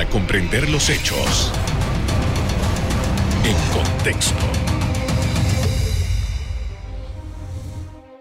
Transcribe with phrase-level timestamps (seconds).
[0.00, 1.52] para comprender los hechos
[3.44, 4.40] en contexto.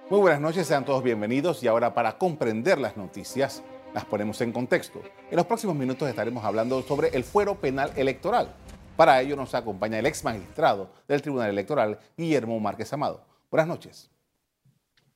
[0.09, 3.63] Muy buenas noches, sean todos bienvenidos y ahora para comprender las noticias
[3.93, 5.01] las ponemos en contexto.
[5.31, 8.53] En los próximos minutos estaremos hablando sobre el fuero penal electoral.
[8.97, 13.23] Para ello nos acompaña el ex magistrado del Tribunal Electoral, Guillermo Márquez Amado.
[13.49, 14.11] Buenas noches.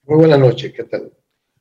[0.03, 1.11] Muy buenas noches, ¿qué tal?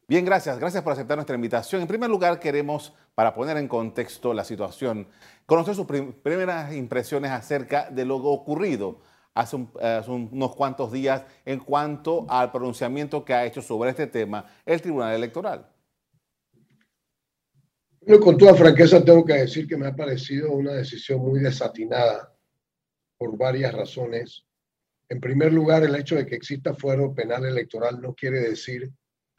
[0.09, 0.59] Bien, gracias.
[0.59, 1.81] Gracias por aceptar nuestra invitación.
[1.81, 5.07] En primer lugar, queremos, para poner en contexto la situación,
[5.47, 9.01] conocer sus primeras impresiones acerca de lo ocurrido
[9.35, 14.83] hace, unos cuantos días en cuanto al pronunciamiento que ha hecho sobre este tema el
[14.83, 15.67] Tribunal Electoral.
[18.21, 22.35] con toda franqueza tengo que decir que me ha parecido una decisión muy desatinada
[23.17, 24.45] por varias razones.
[25.09, 28.91] En primer lugar, el hecho de que exista fuero penal electoral no quiere decir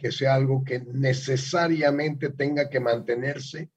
[0.04, 3.70] que sea algo que necesariamente tenga que mantenerse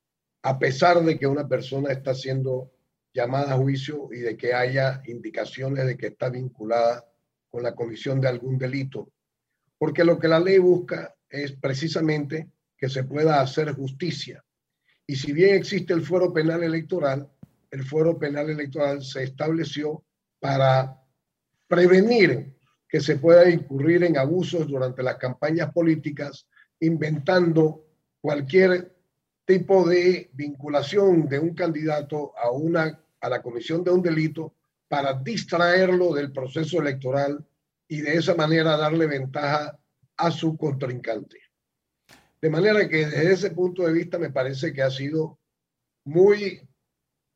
[0.43, 2.73] a pesar de que una persona está siendo
[3.15, 7.05] llamada a juicio y de que haya indicaciones de que está vinculada
[7.49, 9.13] con la comisión de algún delito.
[9.79, 14.45] Porque lo que la ley busca es precisamente que se pueda hacer justicia.
[15.07, 17.31] Y si bien existe el fuero penal electoral,
[17.71, 20.05] el fuero penal electoral se estableció
[20.41, 21.01] para
[21.69, 22.56] prevenir
[22.89, 26.47] que se pueda incurrir en abusos durante las campañas políticas,
[26.81, 27.85] inventando
[28.21, 28.95] cualquier
[29.45, 34.55] tipo de vinculación de un candidato a, una, a la comisión de un delito
[34.89, 37.45] para distraerlo del proceso electoral
[37.89, 39.79] y de esa manera darle ventaja
[40.17, 41.41] a su contrincante.
[42.41, 45.39] De manera que desde ese punto de vista me parece que ha sido
[46.05, 46.61] muy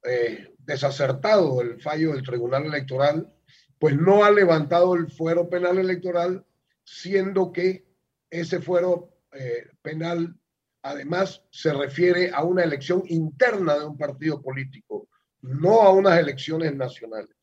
[0.04, 3.32] eh, desacertado el fallo del Tribunal Electoral
[3.80, 6.44] pues no ha levantado el fuero penal electoral,
[6.84, 7.86] siendo que
[8.28, 10.36] ese fuero eh, penal
[10.82, 15.08] además se refiere a una elección interna de un partido político,
[15.40, 17.34] no a unas elecciones nacionales.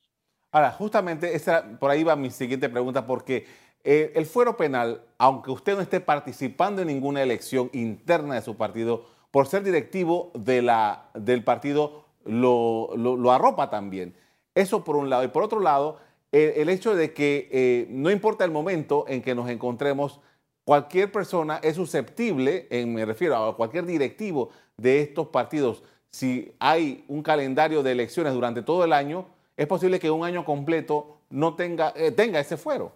[0.52, 3.48] Ahora, justamente esa, por ahí va mi siguiente pregunta, porque
[3.84, 8.56] eh, el fuero penal, aunque usted no esté participando en ninguna elección interna de su
[8.56, 14.16] partido, por ser directivo de la, del partido, lo, lo arropa también.
[14.54, 15.24] Eso por un lado.
[15.24, 16.00] Y por otro lado,
[16.32, 20.20] el, hecho de que eh, no importa el momento en que nos encontremos,
[20.64, 27.06] cualquier persona es susceptible, en, me refiero a cualquier directivo de estos partidos, si hay
[27.08, 31.56] un calendario de elecciones durante todo el año, es posible que un año completo no
[31.56, 32.94] tenga, eh, tenga ese fuero.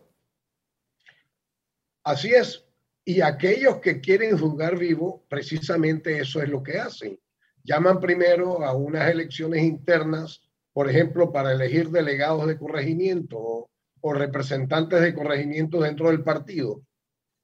[2.04, 2.66] Así es.
[3.04, 7.20] Y aquellos que quieren juzgar vivo, precisamente eso es lo que hacen.
[7.64, 10.42] Llaman primero a unas elecciones internas
[10.74, 13.68] por ejemplo, para elegir delegados de corregimiento
[14.04, 16.82] o, representantes de corregimiento dentro del partido.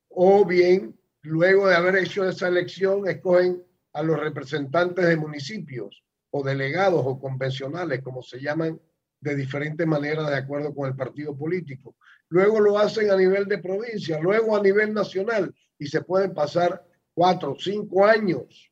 [0.09, 6.43] O bien, luego de haber hecho esa elección, escogen a los representantes de municipios o
[6.43, 8.79] delegados o convencionales, como se llaman
[9.19, 11.95] de diferentes maneras de acuerdo con el partido político.
[12.29, 16.83] Luego lo hacen a nivel de provincia, luego a nivel nacional y se pueden pasar
[17.13, 18.71] cuatro, cinco años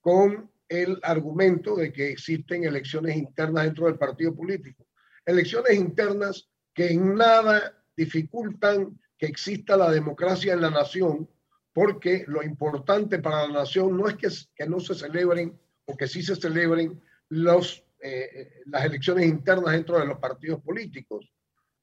[0.00, 4.86] con el argumento de que existen elecciones internas dentro del partido político.
[5.26, 11.28] Elecciones internas que en nada dificultan que exista la democracia en la nación,
[11.74, 16.22] porque lo importante para la nación no es que, no se celebren o que sí
[16.22, 17.00] se celebren
[18.00, 21.30] eh, las elecciones internas dentro de los partidos políticos,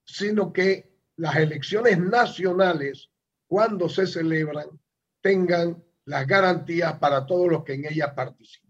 [0.04, 3.10] sino que las elecciones nacionales,
[3.48, 4.68] cuando se celebran,
[5.22, 8.69] tengan las garantías para todos los que en ellas participan.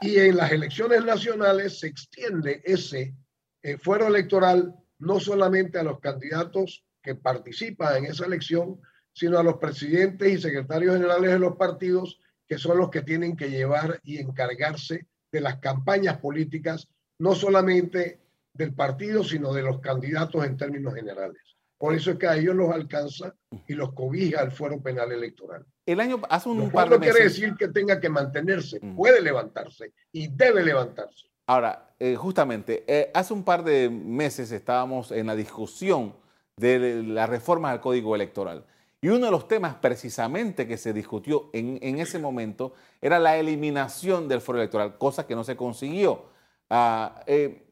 [0.00, 3.14] Y en las elecciones nacionales se extiende ese
[3.62, 8.80] eh, fuero electoral no solamente a los candidatos que participan en esa elección,
[9.12, 13.36] sino a los presidentes y secretarios generales de los partidos, que son los que tienen
[13.36, 16.88] que llevar y encargarse de las campañas políticas,
[17.18, 18.20] no solamente
[18.52, 21.42] del partido, sino de los candidatos en términos generales.
[21.78, 23.34] Por eso es que a ellos los alcanza
[23.66, 25.66] y los cobija el fuero penal electoral.
[25.84, 28.94] El año hace un par de no quiere decir que tenga que mantenerse, mm.
[28.94, 31.26] puede levantarse y debe levantarse.
[31.46, 36.14] Ahora, eh, justamente, eh, hace un par de meses estábamos en la discusión
[36.56, 38.64] de la reforma al Código Electoral.
[39.00, 44.28] Y uno de los temas precisamente que se discutió en, ese momento era la eliminación
[44.28, 46.26] del fuero electoral, cosa que no se consiguió.
[46.70, 47.66] Ah, eh,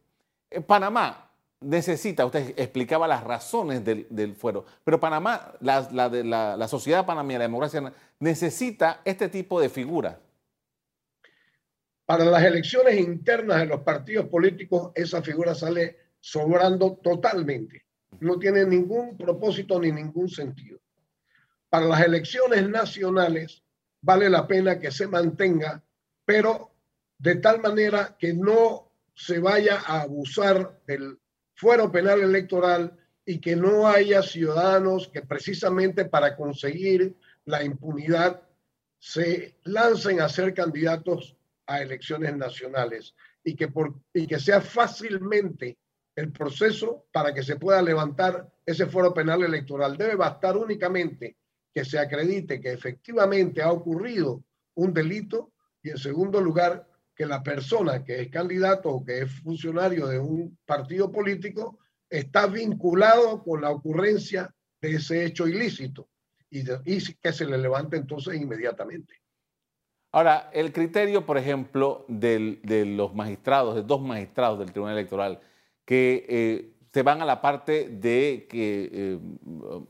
[0.67, 1.30] Panamá
[1.61, 7.45] necesita, usted explicaba las razones del, fuero, pero Panamá, la, la, la, sociedad panameña, la
[7.45, 10.17] democracia, necesita este tipo de figuras.
[12.07, 17.85] Para las elecciones internas de los partidos políticos, esa figura sale sobrando totalmente.
[18.21, 20.81] No tiene ningún propósito ni ningún sentido.
[21.69, 23.63] Para las elecciones nacionales,
[24.03, 25.85] vale la pena que se mantenga,
[26.25, 26.73] pero
[27.19, 31.19] de tal manera que no se vaya a abusar del
[31.61, 38.41] fuero penal electoral y que no haya ciudadanos que precisamente para conseguir la impunidad
[38.99, 41.37] se lancen a ser candidatos
[41.67, 43.15] a elecciones nacionales
[43.45, 45.77] y que, por, y que sea fácilmente
[46.17, 49.99] el proceso para que se pueda levantar ese foro penal electoral.
[49.99, 51.37] Debe bastar únicamente
[51.75, 54.43] que se acredite que efectivamente ha ocurrido
[54.77, 55.53] un delito
[55.83, 56.90] y en segundo lugar
[57.21, 61.79] que la persona que es candidato o que es funcionario de un partido político
[62.09, 64.51] está vinculado con la ocurrencia
[64.81, 66.09] de ese hecho ilícito
[66.49, 69.17] y, que se le levante entonces inmediatamente.
[70.13, 75.41] Ahora, el criterio, por ejemplo, de los magistrados, de dos magistrados del Tribunal Electoral,
[75.85, 79.19] que eh, se van a la parte de que eh,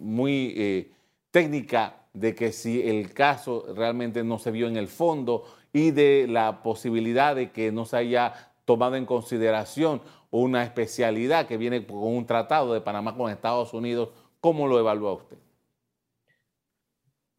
[0.01, 0.91] muy eh,
[1.31, 6.27] técnica de que si el caso realmente no se vio en el fondo y de
[6.29, 11.99] la posibilidad de que no se haya tomado en consideración una especialidad que viene con
[11.99, 14.11] un tratado de Panamá con Estados Unidos,
[14.41, 15.39] ¿cómo lo evalúa usted?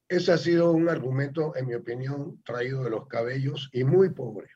[0.08, 4.50] Ese ha sido un argumento, en mi opinión, traído de los cabellos y muy pobre.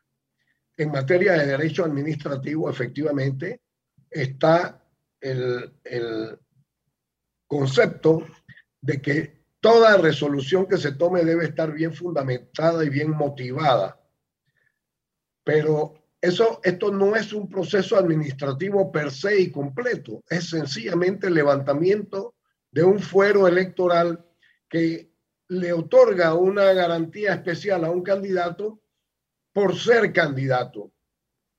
[0.76, 3.62] En materia de derecho administrativo, efectivamente,
[4.10, 4.84] está
[5.22, 6.38] el, el
[7.48, 8.26] concepto
[8.86, 14.00] de que toda resolución que se tome debe estar bien fundamentada y bien motivada.
[15.44, 21.34] Pero eso, esto no es un proceso administrativo per se y completo, es sencillamente el
[21.34, 22.36] levantamiento
[22.72, 24.24] de un fuero electoral
[24.70, 25.12] que
[25.48, 28.82] le otorga una garantía especial a un candidato
[29.52, 30.92] por ser candidato,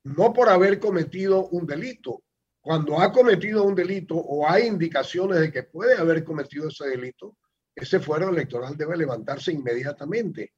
[0.04, 2.22] no por haber cometido un delito.
[2.66, 7.36] Cuando ha cometido un delito o hay indicaciones de que puede haber cometido ese delito,
[7.72, 10.52] ese fuero electoral debe levantarse inmediatamente.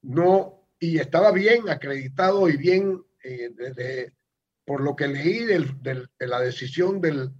[0.00, 4.10] No, y estaba bien acreditado y bien, eh,
[4.64, 7.30] por lo que leí de la decisión del,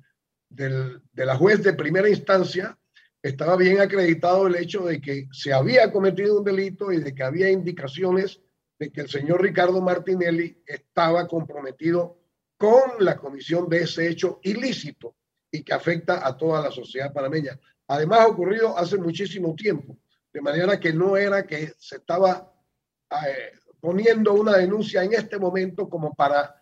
[0.50, 2.78] de la juez de primera instancia,
[3.22, 7.22] estaba bien acreditado el hecho de que se había cometido un delito y de que
[7.22, 8.38] había indicaciones
[8.78, 12.18] de que el señor Ricardo Martinelli estaba comprometido
[12.56, 15.16] con la comisión de ese hecho ilícito
[15.50, 17.58] y que afecta a toda la sociedad panameña.
[17.88, 19.98] Además, ha ocurrido hace muchísimo tiempo,
[20.32, 22.52] de manera que no era que se estaba
[23.10, 26.60] eh, poniendo una denuncia en este momento como para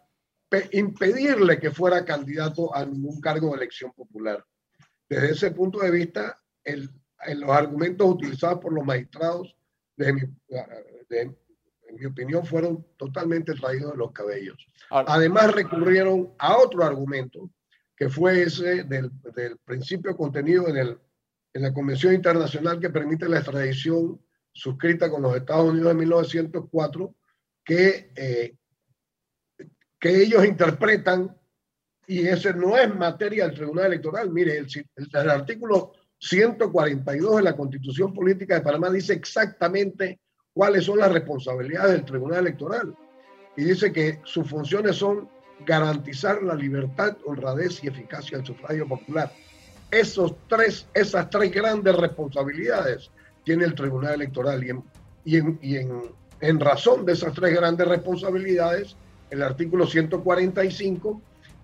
[0.73, 4.45] impedirle que fuera candidato a ningún cargo de elección popular.
[5.09, 6.91] Desde ese punto de vista, el,
[7.37, 9.57] los argumentos utilizados por los magistrados,
[9.97, 10.23] de mi,
[11.93, 14.57] en mi opinión, fueron totalmente traídos de los cabellos.
[14.91, 17.51] Además, recurrieron a otro argumento,
[17.97, 20.99] que fue ese del, del principio contenido en, el,
[21.53, 24.21] en la Convención Internacional que permite la extradición
[24.53, 27.15] suscrita con los Estados Unidos en 1904,
[27.65, 28.57] que, eh,
[29.99, 31.37] que ellos interpretan,
[32.07, 34.31] y ese no es materia del Tribunal Electoral.
[34.31, 34.67] Mire, el,
[34.97, 40.21] el artículo 142 de la Constitución Política de Panamá dice exactamente
[40.55, 42.95] cuáles son las responsabilidades del Tribunal Electoral.
[43.57, 45.29] Y dice que sus funciones son
[45.65, 49.33] garantizar la libertad, honradez y eficacia del sufragio popular.
[49.91, 53.11] Esos tres, esas tres grandes responsabilidades
[53.45, 54.65] tiene el Tribunal Electoral
[55.25, 55.59] y, en,
[56.41, 58.97] en razón de esas tres grandes responsabilidades,
[59.31, 61.21] el artículo 145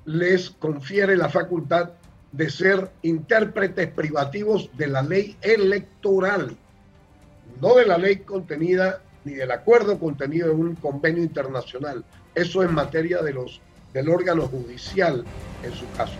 [0.07, 1.91] les confiere la facultad
[2.33, 6.57] de ser intérpretes privativos de la ley electoral,
[7.61, 12.05] no de la ley contenida ni del acuerdo contenido en un convenio internacional.
[12.35, 13.61] Eso es materia de los,
[13.93, 15.25] del órgano judicial
[15.63, 16.17] en su caso.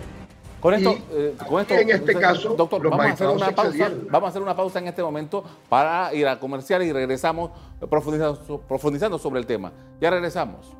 [0.59, 4.27] Con esto, eh, con esto en este caso, doctor, vamos a, hacer una pausa, vamos
[4.27, 7.51] a hacer una pausa en este momento para ir a comercial y regresamos
[7.89, 9.71] profundizando, profundizando sobre el tema.
[10.01, 10.75] Ya regresamos.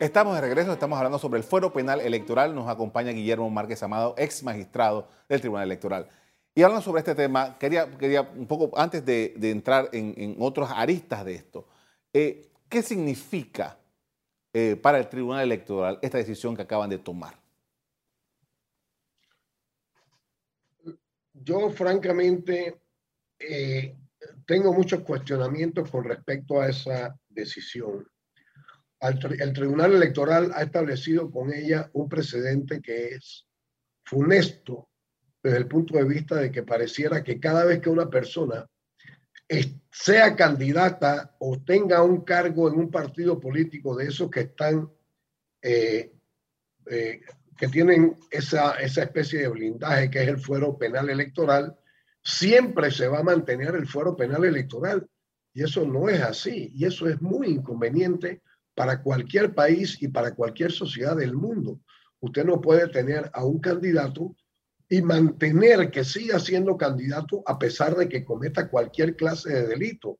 [0.00, 2.54] Estamos de regreso, estamos hablando sobre el fuero penal electoral.
[2.54, 6.08] Nos acompaña Guillermo Márquez Amado, ex magistrado del Tribunal Electoral.
[6.54, 10.70] Y hablando sobre este tema, quería, quería un poco, antes de, entrar en, en, otros
[10.74, 11.68] aristas de esto,
[12.14, 13.78] eh, ¿qué significa
[14.54, 17.38] eh, para el Tribunal Electoral esta decisión que acaban de tomar?
[21.34, 22.80] Yo, francamente,
[23.38, 23.98] eh,
[24.46, 28.08] tengo muchos cuestionamientos con respecto a esa decisión
[29.00, 33.46] el Tribunal Electoral ha establecido con ella un precedente que es
[34.04, 34.88] funesto
[35.42, 38.66] desde el punto de vista de que pareciera que cada vez que una persona
[39.90, 44.90] sea candidata o tenga un cargo en un partido político de esos que están
[45.62, 46.12] eh,
[46.86, 47.20] eh,
[47.60, 51.76] que tienen esa, esa especie de blindaje que es el fuero penal electoral,
[52.22, 55.06] siempre se va a mantener el fuero penal electoral.
[55.52, 56.72] Y eso no es así.
[56.74, 58.40] Y eso es muy inconveniente
[58.80, 61.82] para cualquier país y para cualquier sociedad del mundo.
[62.18, 64.34] Usted no puede tener a un candidato
[64.88, 70.18] y mantener que siga siendo candidato a pesar de que cometa cualquier clase de delito.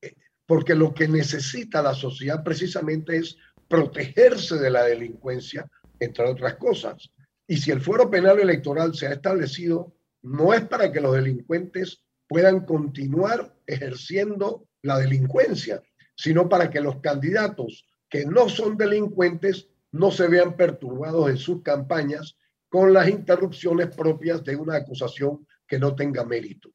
[0.00, 0.14] Eh,
[0.46, 5.68] porque lo que necesita la sociedad precisamente es protegerse de la delincuencia,
[5.98, 7.10] entre otras cosas.
[7.48, 12.04] Y si el fuero penal electoral se ha establecido, no es para que los delincuentes
[12.28, 15.82] puedan continuar ejerciendo la delincuencia,
[16.14, 21.62] sino para que los candidatos que no son delincuentes no se vean perturbados en sus
[21.62, 22.36] campañas
[22.68, 26.70] con las interrupciones propias de una acusación que no tenga mérito.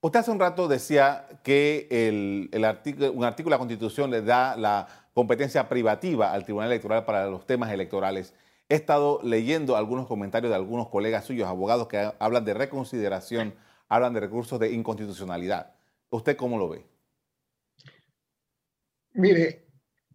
[0.00, 2.50] Usted hace un rato decía que el,
[3.14, 7.46] un artículo de la Constitución le da la competencia privativa al Tribunal Electoral para los
[7.46, 8.34] temas electorales.
[8.68, 13.54] He estado leyendo algunos comentarios de algunos colegas suyos, abogados, que hablan de reconsideración,
[13.88, 15.74] hablan de recursos de inconstitucionalidad.
[16.10, 16.84] ¿Usted cómo lo ve?
[19.14, 19.66] Mire,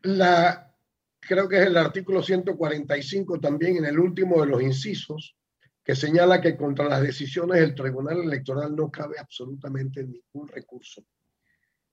[0.04, 0.76] la,
[1.20, 5.36] creo que es el artículo 145 también en el último de los incisos,
[5.84, 11.06] que señala que contra las decisiones del Tribunal Electoral no cabe absolutamente ningún recurso.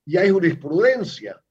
[0.05, 1.41] Y hay jurisprudencia,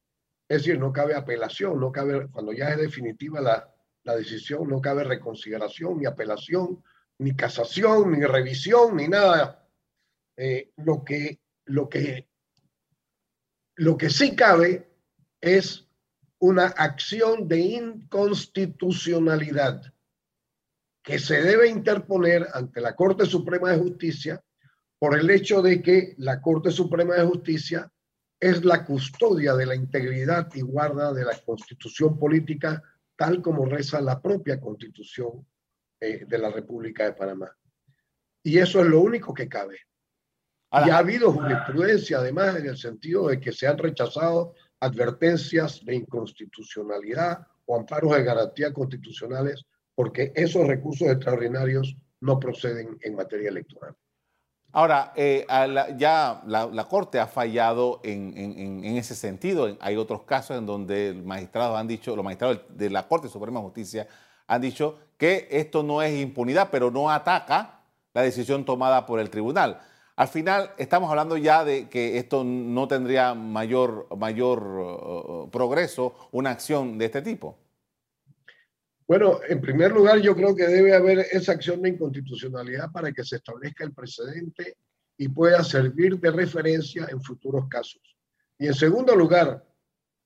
[0.49, 4.81] es decir, no cabe apelación, no cabe, cuando ya es definitiva la, la decisión, no
[4.81, 6.83] cabe reconsideración, ni apelación,
[7.19, 9.67] ni casación, ni revisión, ni nada.
[10.37, 12.29] Eh, lo, que, lo, que,
[13.77, 14.94] lo que sí cabe
[15.45, 15.87] es
[16.39, 19.83] una acción de inconstitucionalidad
[21.03, 24.43] que se debe interponer ante la Corte Suprema de Justicia
[24.99, 27.93] por el hecho de que la Corte Suprema de Justicia
[28.41, 32.83] es la custodia de la integridad y guarda de la constitución política
[33.15, 35.47] tal como reza la propia constitución
[36.01, 37.55] eh, de la República de Panamá.
[38.43, 39.77] Y eso es lo único que cabe.
[40.87, 45.97] y ha habido jurisprudencia además en el sentido de que se han rechazado advertencias de
[45.97, 49.65] inconstitucionalidad o amparos de garantía constitucionales
[49.95, 53.95] porque esos recursos extraordinarios no proceden en materia electoral.
[54.73, 55.47] Ahora, eh,
[55.97, 59.77] ya la, Corte ha fallado en, ese sentido.
[59.81, 63.67] Hay otros casos en donde magistrados han dicho, los magistrados de la Corte Suprema de
[63.67, 64.09] Justicia
[64.49, 67.83] han dicho que esto no es impunidad, pero no ataca
[68.15, 69.81] la decisión tomada por el tribunal.
[70.17, 76.51] Al final estamos hablando ya de que esto no tendría mayor, mayor uh, progreso, una
[76.51, 77.59] acción de este tipo.
[79.07, 83.25] Bueno, en primer lugar, yo creo que debe haber esa acción de inconstitucionalidad para que
[83.25, 84.79] se establezca el precedente
[85.19, 88.01] y pueda servir de referencia en futuros casos.
[88.59, 89.65] Y en segundo lugar,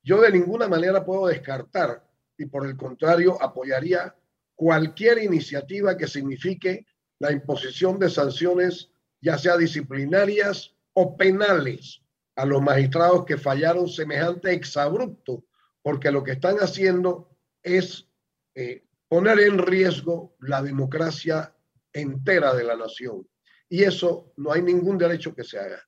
[0.03, 4.15] yo de ninguna manera puedo descartar y por el contrario apoyaría
[4.55, 6.85] cualquier iniciativa que signifique
[7.19, 12.01] la imposición de sanciones, ya sea disciplinarias o penales,
[12.35, 15.43] a los magistrados que fallaron semejante exabrupto,
[15.81, 18.07] porque lo que están haciendo es
[18.55, 21.53] eh, poner en riesgo la democracia
[21.91, 23.27] entera de la nación.
[23.67, 25.79] Y eso no hay ningún derecho que se haga.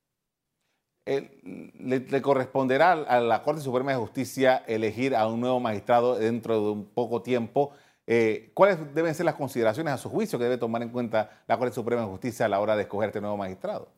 [1.05, 6.69] le, corresponderá a la Corte Suprema de Justicia elegir a un nuevo magistrado dentro de
[6.71, 7.73] un poco tiempo.
[8.13, 11.57] Eh, ¿Cuáles deben ser las consideraciones a su juicio que debe tomar en cuenta la
[11.57, 13.89] Corte Suprema de Justicia a la hora de escoger este nuevo magistrado?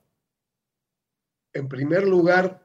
[1.52, 2.64] En primer lugar,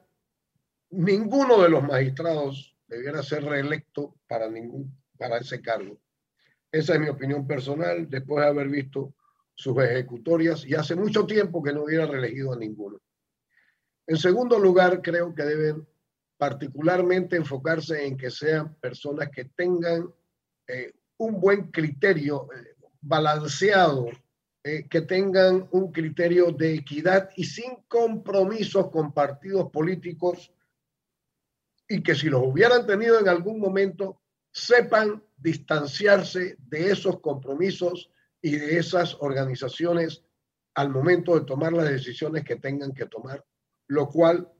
[0.90, 5.98] ninguno de los magistrados debiera ser reelecto para, ningún, para ese cargo.
[6.70, 9.14] Esa es mi opinión personal, después de haber visto
[9.54, 13.00] sus ejecutorias y hace mucho tiempo que no hubiera reelegido a ninguno.
[14.06, 15.88] En segundo lugar, creo que deben
[16.36, 20.12] particularmente enfocarse en que sean personas que tengan
[20.66, 24.08] eh, un buen criterio eh, balanceado,
[24.64, 30.52] eh, que tengan un criterio de equidad y sin compromisos con partidos políticos
[31.88, 34.20] y que si los hubieran tenido en algún momento
[34.52, 38.10] sepan distanciarse de esos compromisos
[38.42, 40.24] y de esas organizaciones
[40.74, 43.44] al momento de tomar las decisiones que tengan que tomar,
[43.88, 44.52] lo cual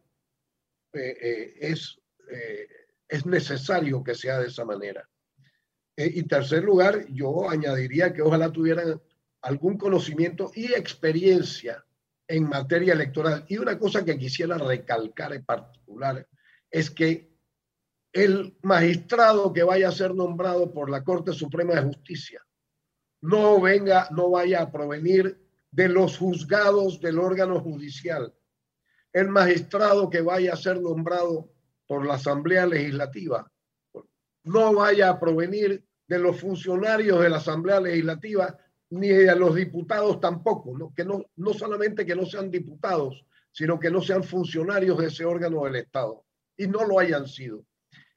[0.92, 2.00] eh, es,
[3.08, 5.08] es necesario que sea de esa manera.
[6.06, 9.00] Y tercer lugar, yo añadiría que ojalá tuvieran
[9.42, 11.84] algún conocimiento y experiencia
[12.28, 13.44] en materia electoral.
[13.48, 16.24] Y una cosa que quisiera recalcar en particular
[16.70, 17.32] es que
[18.12, 22.44] el magistrado que vaya a ser nombrado por la Corte Suprema de Justicia
[23.20, 28.32] no venga, no vaya a provenir de los juzgados del órgano judicial.
[29.12, 31.50] El magistrado que vaya a ser nombrado
[31.88, 33.50] por la Asamblea Legislativa
[34.44, 38.58] no vaya a provenir de los funcionarios de la Asamblea Legislativa
[38.90, 40.94] ni de los diputados tampoco, ¿no?
[40.94, 45.24] que no, no solamente que no sean diputados, sino que no sean funcionarios de ese
[45.26, 46.24] órgano del Estado
[46.56, 47.64] y no lo hayan sido.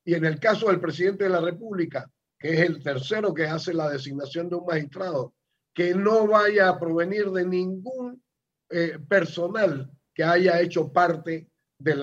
[0.05, 3.74] Y en el caso del presidente de la República, que es el tercero que hace
[3.74, 5.33] la designación de un magistrado,
[5.74, 8.21] que no vaya a provenir de ningún
[8.69, 11.95] eh, personal que haya hecho parte de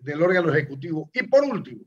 [0.00, 1.10] del órgano ejecutivo.
[1.12, 1.84] Y por último,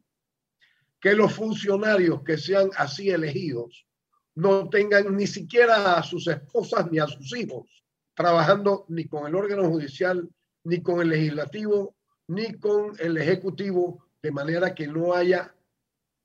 [1.05, 3.85] que los funcionarios que sean así elegidos
[4.33, 7.85] no tengan ni siquiera a sus esposas ni a sus hijos
[8.15, 10.27] trabajando ni con el órgano judicial,
[10.63, 11.95] ni con el legislativo,
[12.27, 15.53] ni con el ejecutivo, de manera que no haya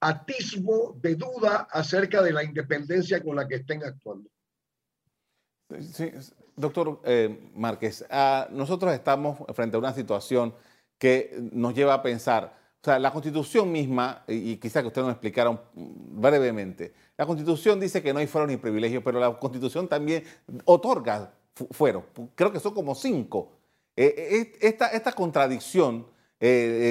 [0.00, 4.30] atisbo de duda acerca de la independencia con la que estén actuando.
[5.92, 6.10] Sí,
[6.56, 10.54] doctor eh, Márquez, ah, nosotros estamos frente a una situación
[10.99, 15.10] que nos lleva a pensar, o sea, la constitución misma, y, quizá que usted nos
[15.10, 20.25] explicara brevemente, la constitución dice que no hay fueros ni privilegios, pero la constitución también
[20.64, 21.30] otorga
[21.72, 23.52] fueros, creo que son como cinco.
[23.94, 26.06] Eh, eh, esta, esta contradicción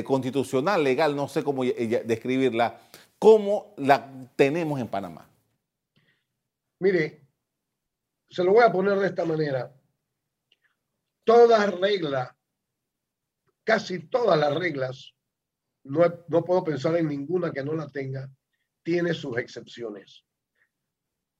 [0.05, 2.79] constitucional, legal, no sé cómo describirla,
[3.17, 5.27] ¿cómo la tenemos en Panamá?
[6.79, 7.22] Mire,
[8.29, 9.74] se lo voy a poner de esta manera.
[11.24, 12.38] Toda regla,
[13.63, 15.15] casi todas las reglas,
[15.89, 18.29] no, no puedo pensar en ninguna que no la tenga,
[18.84, 20.24] tiene sus excepciones.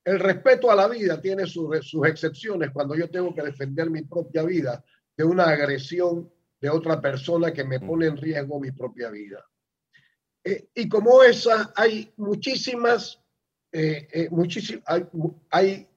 [0.04, 4.04] El respeto a la vida tiene sus, sus excepciones cuando yo tengo que defender mi
[4.04, 4.84] propia vida
[5.16, 7.88] de una agresión de otra persona que me mm.
[7.88, 9.46] pone en riesgo mi propia vida.
[10.44, 13.22] Eh, y como esa, hay muchísimas,
[13.72, 14.30] eh, eh,
[14.82, 15.88] hay,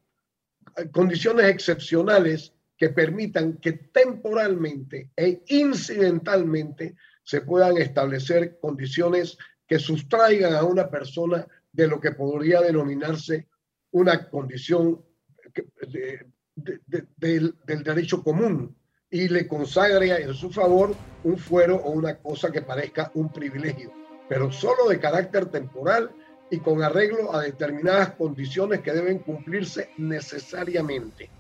[0.75, 10.55] hay condiciones excepcionales que permitan que temporalmente e incidentalmente se puedan establecer condiciones que sustraigan
[10.55, 13.49] a una persona de lo que podría denominarse
[13.93, 15.03] una condición
[16.57, 18.77] del, del derecho común
[19.11, 23.93] y le consagre en su favor un fuero o una cosa que parezca un privilegio,
[24.29, 26.11] pero solo de carácter temporal
[26.51, 31.31] y con arreglo a determinadas condiciones que deben cumplirse necesariamente.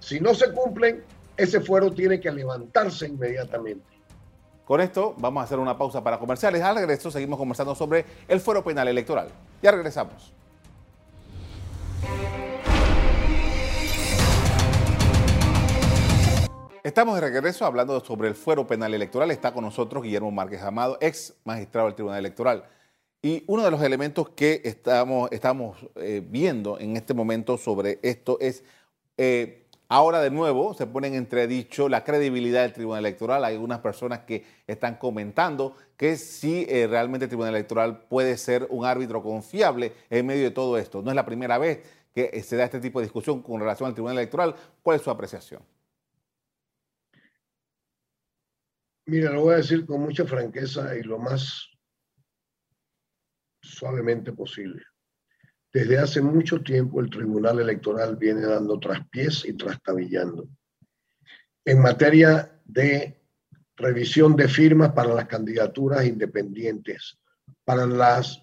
[0.00, 1.02] Si no se cumplen,
[1.36, 3.95] ese fuero tiene que levantarse inmediatamente.
[4.66, 6.60] Con esto vamos a hacer una pausa para comerciales.
[6.60, 9.28] Al regreso seguimos conversando sobre el fuero penal electoral.
[9.62, 10.32] Ya regresamos.
[16.82, 19.30] Estamos de regreso hablando sobre el fuero penal electoral.
[19.30, 22.64] Está con nosotros Guillermo Márquez Amado, ex magistrado del Tribunal Electoral.
[23.22, 25.30] Y uno de los elementos que estamos,
[25.94, 28.64] eh, viendo en este momento sobre esto es,
[29.16, 33.44] eh, ahora de nuevo se pone en entredicho la credibilidad del Tribunal Electoral.
[33.44, 38.66] Hay algunas personas que están comentando que si eh, realmente el Tribunal Electoral puede ser
[38.70, 41.02] un árbitro confiable en medio de todo esto.
[41.02, 41.80] No es la primera vez
[42.14, 44.54] que se da este tipo de discusión con relación al Tribunal Electoral.
[44.82, 45.62] ¿Cuál es su apreciación?
[49.06, 51.68] Mira, lo voy a decir con mucha franqueza y lo más
[53.62, 54.82] suavemente posible.
[55.76, 60.48] Desde hace mucho tiempo el Tribunal Electoral viene dando traspiés y trastabillando.
[61.66, 63.20] En materia de
[63.76, 67.18] revisión de firmas para las candidaturas independientes,
[67.62, 68.42] para, las,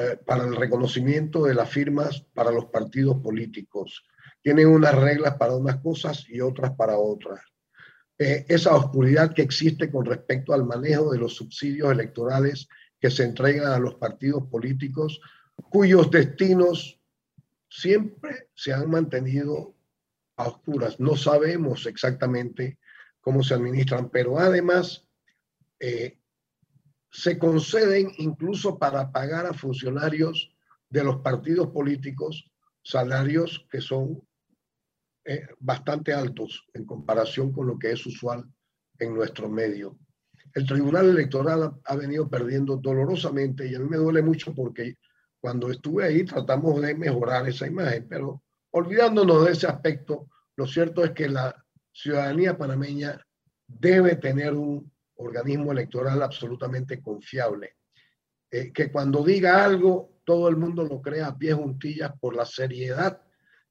[0.00, 4.04] eh, para el reconocimiento de las firmas para los partidos políticos.
[4.42, 7.38] Tienen unas reglas para unas cosas y otras para otras.
[8.18, 12.66] Eh, esa oscuridad que existe con respecto al manejo de los subsidios electorales
[12.98, 15.20] que se entregan a los partidos políticos
[15.62, 17.00] cuyos destinos
[17.68, 19.74] siempre se han mantenido
[20.36, 20.98] a oscuras.
[20.98, 22.78] No sabemos exactamente
[23.20, 25.06] cómo se administran, pero además
[25.78, 26.18] eh,
[27.10, 30.54] se conceden incluso para pagar a funcionarios
[30.88, 32.50] de los partidos políticos
[32.82, 34.22] salarios que son
[35.24, 38.44] eh, bastante altos en comparación con lo que es usual
[38.98, 39.98] en nuestro medio
[40.54, 44.96] el Tribunal Electoral ha, venido perdiendo dolorosamente y a mí me duele mucho porque
[45.40, 51.04] cuando estuve ahí tratamos de mejorar esa imagen, pero olvidándonos de ese aspecto, lo cierto
[51.04, 51.54] es que la
[51.92, 53.20] ciudadanía panameña
[53.66, 57.76] debe tener un organismo electoral absolutamente confiable,
[58.50, 62.44] eh, que cuando diga algo todo el mundo lo crea a pie juntillas por la
[62.44, 63.20] seriedad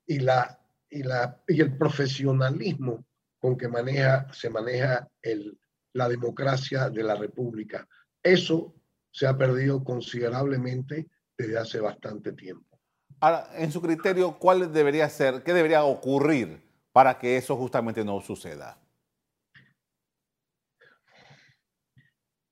[0.06, 3.06] y, la, y, la, y el profesionalismo
[3.40, 5.58] con que maneja, se maneja el,
[5.94, 7.88] la democracia de la República.
[8.22, 8.76] Eso
[9.12, 11.08] se ha perdido considerablemente
[11.40, 12.78] desde hace bastante tiempo.
[13.22, 18.20] Ahora, en su criterio, ¿cuál debería ser, qué debería ocurrir para que eso justamente no
[18.20, 18.78] suceda?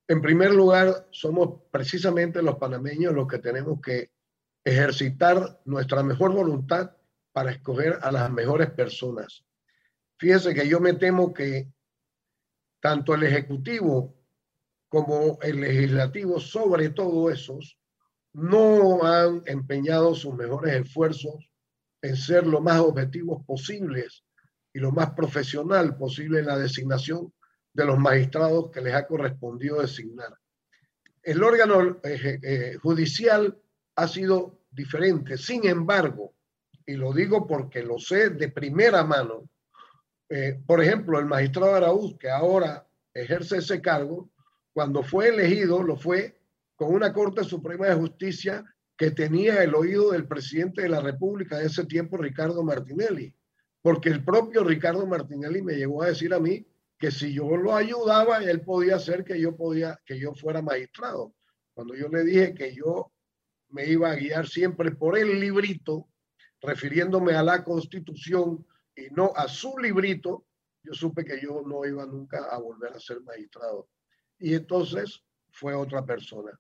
[0.08, 4.10] En primer lugar, somos precisamente los panameños los que tenemos que
[4.63, 6.91] ejercitar nuestra mejor voluntad
[7.34, 9.45] para escoger a las mejores personas.
[10.17, 11.69] Fíjense que yo me temo que
[12.80, 14.15] tanto el Ejecutivo
[14.88, 17.78] como el Legislativo, sobre todo esos,
[18.34, 21.50] no han empeñado sus mejores esfuerzos
[22.02, 24.24] en ser lo más objetivos posibles
[24.74, 27.34] y lo más profesional posible en la designación
[27.74, 30.36] de los magistrados que les ha correspondido designar.
[31.24, 33.58] El órgano eh, eh, judicial
[33.96, 35.38] ha sido diferente.
[35.38, 36.34] Sin embargo,
[36.86, 39.50] y lo digo porque lo sé de primera mano,
[40.30, 44.30] eh, por ejemplo, el magistrado Araúz, que ahora ejerce ese cargo,
[44.74, 46.37] cuando fue elegido, lo fue
[46.78, 48.63] con una Corte Suprema de Justicia
[48.96, 53.36] que tenía el oído del presidente de la República de ese tiempo, Ricardo Martinelli,
[53.82, 56.66] porque el propio Ricardo Martinelli me llegó a decir a mí
[57.00, 61.34] que si yo lo ayudaba, él podía hacer que yo podía, que yo fuera magistrado.
[61.74, 63.12] Cuando yo le dije que yo
[63.70, 66.08] me iba a guiar siempre por el librito,
[66.62, 70.46] refiriéndome a la Constitución y no a su librito,
[70.84, 73.90] yo supe que yo no iba nunca a volver a ser magistrado
[74.40, 76.58] y entonces fue otra persona.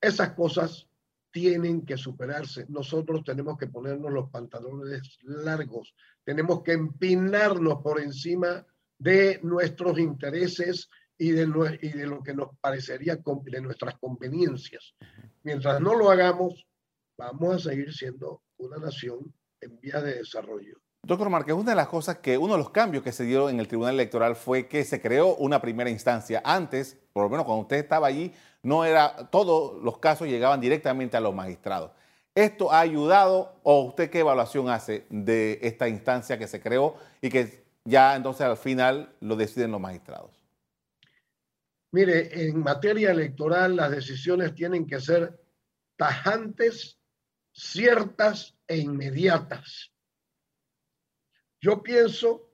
[0.00, 0.88] Esas cosas
[1.30, 2.66] tienen que superarse.
[2.68, 8.66] Nosotros tenemos que ponernos los pantalones largos, tenemos que empinarnos por encima
[8.98, 14.94] de nuestros intereses y de, y de lo que nos parecería de nuestras conveniencias.
[15.42, 16.66] Mientras no lo hagamos,
[17.16, 20.80] vamos a seguir siendo una nación en vía de desarrollo.
[21.02, 23.58] Doctor Márquez, una de las cosas que, uno de los cambios que se dio en
[23.58, 26.42] el Tribunal Electoral fue que se creó una primera instancia.
[26.44, 28.32] Antes, por lo menos cuando usted estaba allí,
[28.62, 31.92] no era, todos los casos llegaban directamente a los magistrados.
[32.34, 37.30] ¿Esto ha ayudado o usted qué evaluación hace de esta instancia que se creó y
[37.30, 40.30] que ya entonces al final lo deciden los magistrados?
[41.92, 45.40] Mire, en materia electoral las decisiones tienen que ser
[45.96, 46.98] tajantes,
[47.52, 49.89] ciertas e inmediatas.
[51.60, 52.50] Yo pienso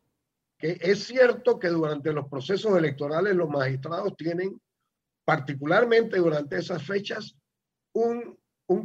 [0.59, 4.61] que es cierto que durante los procesos electorales los magistrados tienen,
[5.25, 7.37] particularmente durante esas fechas,
[7.93, 8.39] un,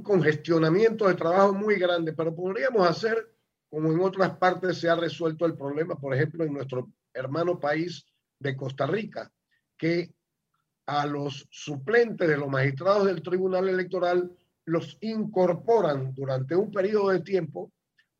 [0.04, 3.34] congestionamiento de trabajo muy grande, pero podríamos hacer
[3.68, 8.06] como en otras partes se ha resuelto el problema, por ejemplo, en nuestro hermano país
[8.38, 9.32] de Costa Rica,
[9.78, 10.14] que
[10.86, 14.32] a los suplentes de los magistrados del Tribunal Electoral
[14.66, 17.72] los incorporan durante un periodo de tiempo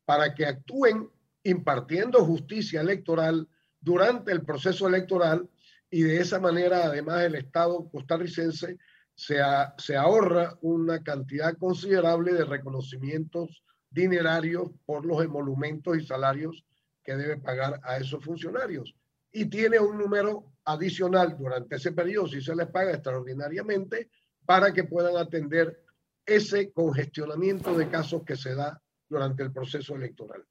[0.04, 1.08] para que actúen
[1.44, 3.48] impartiendo justicia electoral
[3.80, 5.48] durante el proceso electoral
[5.90, 8.78] y de esa manera además el Estado costarricense
[9.14, 9.38] se,
[9.78, 16.64] se ahorra una cantidad considerable de reconocimientos dinerarios por los emolumentos y salarios
[17.04, 18.94] que debe pagar a esos funcionarios.
[19.32, 24.10] Y tiene un número adicional durante ese periodo, si se les paga extraordinariamente,
[24.46, 25.84] para que puedan atender
[26.24, 30.44] ese congestionamiento de casos que se da durante el proceso electoral.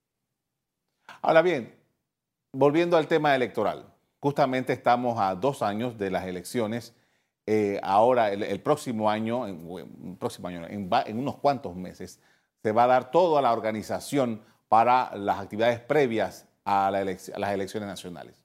[1.22, 1.74] Ahora bien,
[2.52, 3.86] volviendo al tema electoral,
[4.20, 6.94] justamente estamos a dos años de las elecciones.
[7.46, 12.20] Eh, ahora, el, próximo año, en, próximo año en, unos cuantos meses,
[12.62, 17.88] se va a dar toda la organización para las actividades previas a, a las elecciones
[17.88, 18.44] nacionales.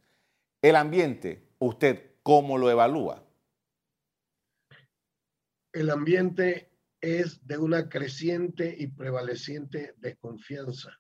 [0.62, 3.22] El ambiente, ¿usted cómo lo evalúa?
[5.72, 6.70] El ambiente
[7.02, 10.98] es de una creciente y prevaleciente desconfianza.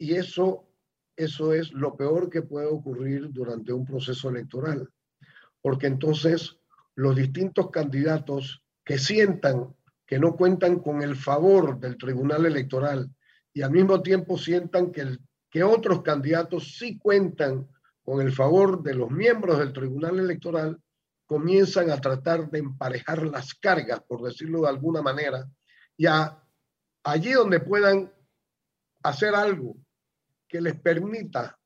[0.00, 0.66] Y eso,
[1.14, 4.88] eso es lo peor que puede ocurrir durante un proceso electoral,
[5.60, 6.56] porque entonces
[6.94, 13.14] los distintos candidatos que sientan que no cuentan con el favor del Tribunal Electoral
[13.52, 15.18] y al mismo tiempo sientan que,
[15.50, 17.68] que otros candidatos sí cuentan
[18.02, 20.80] con el favor de los miembros del Tribunal Electoral,
[21.26, 25.46] comienzan a tratar de emparejar las cargas, por decirlo de alguna manera,
[25.94, 28.10] y allí donde puedan
[29.02, 29.76] hacer algo
[30.50, 31.56] que les permita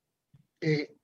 [0.61, 0.95] eh,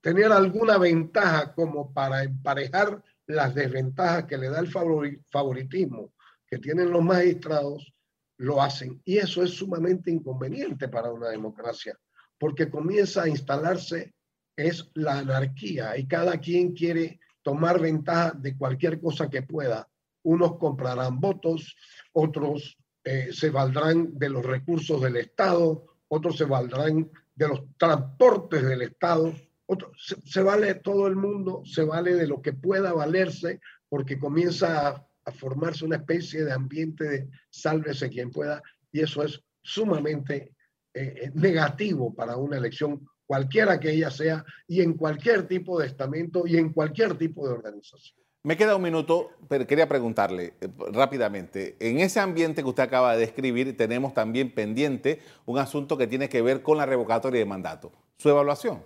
[0.00, 6.12] tener alguna ventaja como para emparejar las desventajas que le da el favoritismo
[6.46, 7.92] que tienen los magistrados,
[8.38, 9.00] lo hacen.
[9.04, 11.98] Y eso es sumamente inconveniente para una democracia,
[12.38, 14.14] porque comienza a instalarse
[14.56, 19.88] es la anarquía y cada quien quiere tomar ventaja de cualquier cosa que pueda.
[20.22, 21.76] Unos comprarán votos,
[22.12, 28.62] otros eh, se valdrán de los recursos del Estado, otros se valdrán de los transportes
[28.62, 29.34] del Estado,
[29.66, 29.90] otros,
[30.24, 34.88] se, vale todo el mundo, se vale de lo que pueda valerse, porque comienza
[35.24, 40.54] a, formarse una especie de ambiente de sálvese quien pueda, y eso es sumamente
[40.94, 45.88] eh, eh, negativo para una elección, cualquiera que ella sea, y en cualquier tipo de
[45.88, 48.25] estamento y en cualquier tipo de organización.
[48.46, 53.14] Me queda un minuto, pero quería preguntarle eh, rápidamente, en ese ambiente que usted acaba
[53.14, 57.44] de describir, tenemos también pendiente un asunto que tiene que ver con la revocatoria de
[57.44, 57.90] mandato.
[58.16, 58.84] ¿Su evaluación?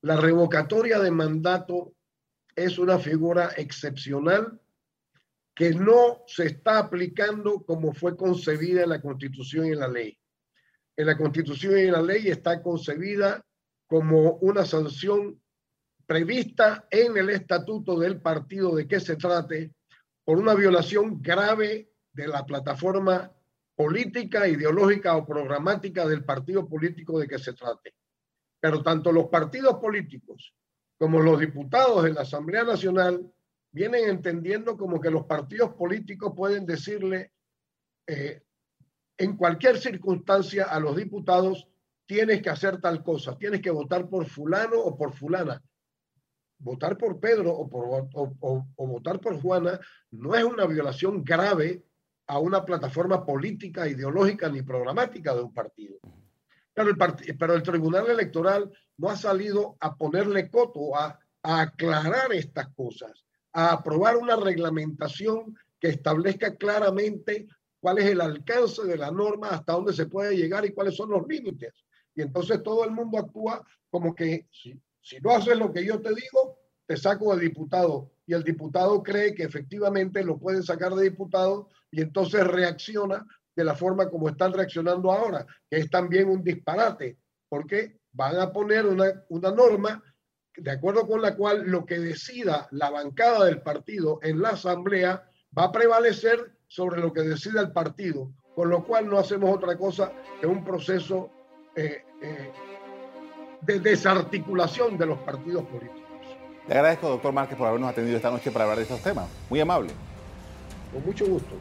[0.00, 1.92] La revocatoria de mandato
[2.56, 4.60] es una figura excepcional
[5.54, 10.18] que no se está aplicando como fue concebida en la Constitución y en la ley.
[10.96, 13.46] En la Constitución y en la ley está concebida
[13.86, 15.40] como una sanción
[16.06, 19.72] prevista en el estatuto del partido de que se trate
[20.24, 23.32] por una violación grave de la plataforma
[23.74, 27.94] política, ideológica o programática del partido político de que se trate.
[28.60, 30.54] Pero tanto los partidos políticos
[30.98, 33.32] como los diputados de la Asamblea Nacional
[33.72, 37.32] vienen entendiendo como que los partidos políticos pueden decirle
[38.06, 38.42] eh,
[39.16, 41.66] en cualquier circunstancia a los diputados
[42.06, 45.62] tienes que hacer tal cosa, tienes que votar por fulano o por fulana
[46.62, 49.80] votar por Pedro o, por, o, votar por Juana
[50.12, 51.84] no es una violación grave
[52.26, 55.98] a una plataforma política, ideológica ni programática de un partido.
[56.72, 62.32] Pero el, pero el Tribunal Electoral no ha salido a ponerle coto, a, a aclarar
[62.32, 67.48] estas cosas, a aprobar una reglamentación que establezca claramente
[67.80, 71.10] cuál es el alcance de la norma, hasta dónde se puede llegar y cuáles son
[71.10, 71.74] los límites.
[72.14, 74.46] Y entonces todo el mundo actúa como que
[75.02, 78.12] si no haces lo que yo te digo, te saco de diputado.
[78.26, 83.64] Y el diputado cree que efectivamente lo pueden sacar de diputado y entonces reacciona de
[83.64, 88.86] la forma como están reaccionando ahora, que es también un disparate, porque van a poner
[88.86, 90.02] una, una norma
[90.56, 95.28] de acuerdo con la cual lo que decida la bancada del partido en la asamblea
[95.56, 99.76] va a prevalecer sobre lo que decida el partido, con lo cual no hacemos otra
[99.76, 101.30] cosa que un proceso
[101.74, 102.52] eh, eh,
[103.62, 106.00] de desarticulación de los partidos políticos.
[106.68, 109.26] Le agradezco, doctor Márquez, por habernos atendido esta noche para hablar de estos temas.
[109.48, 109.90] Muy amable.
[110.92, 111.54] Con mucho gusto.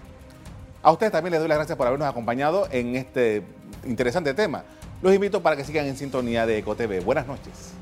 [0.84, 3.44] A ustedes también les doy las gracias por habernos acompañado en este
[3.86, 4.64] interesante tema.
[5.02, 7.04] Los invito para que sigan en sintonía de EcoTV.
[7.04, 7.74] Buenas noches.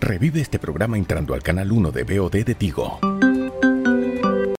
[0.00, 2.98] Revive este programa entrando al canal 1 de BOD de Tigo.